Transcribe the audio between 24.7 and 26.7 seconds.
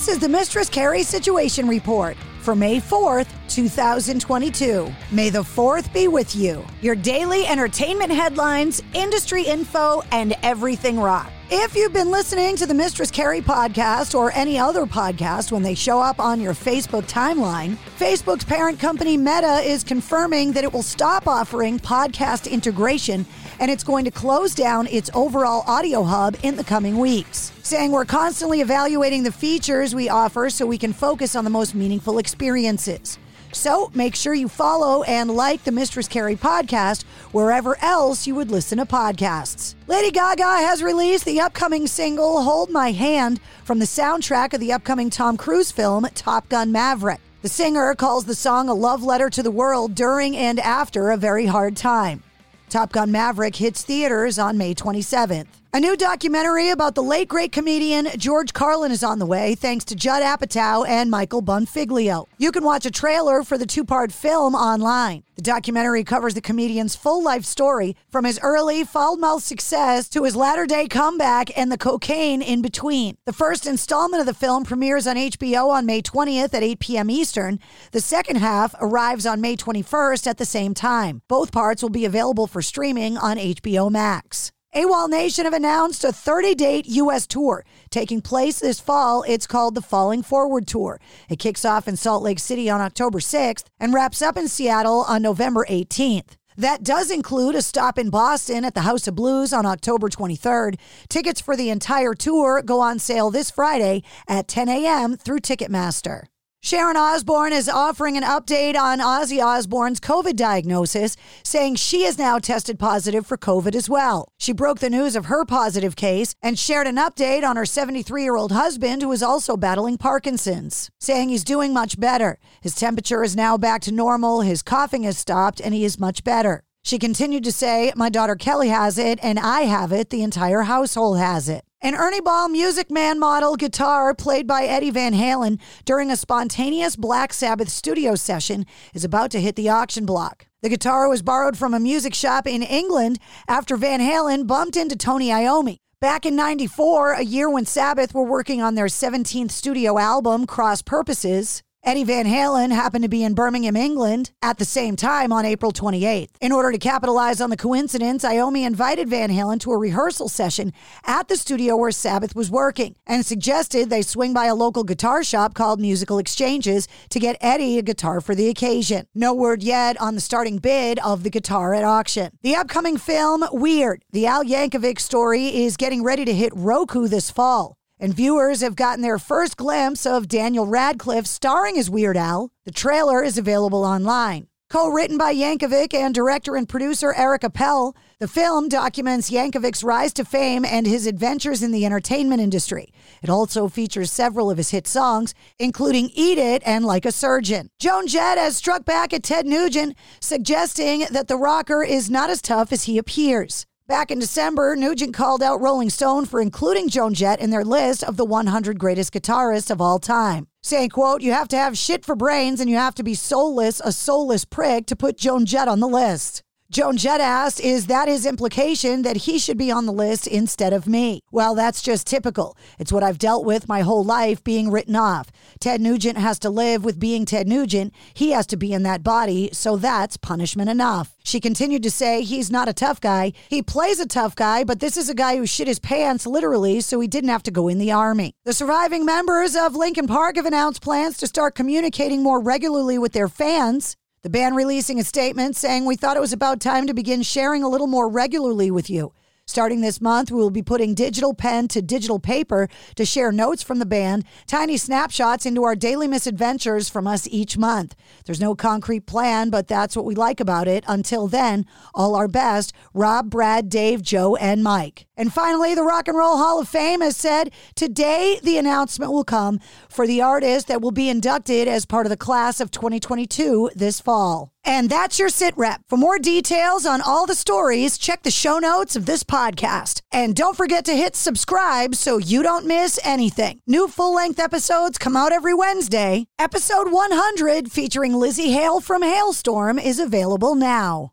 its overall audio hub in the